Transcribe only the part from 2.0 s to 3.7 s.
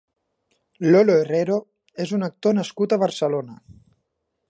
és un actor nascut a Barcelona.